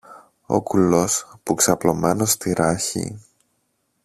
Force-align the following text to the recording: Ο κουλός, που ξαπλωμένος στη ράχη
Ο 0.45 0.61
κουλός, 0.61 1.33
που 1.43 1.53
ξαπλωμένος 1.53 2.31
στη 2.31 2.53
ράχη 2.53 3.19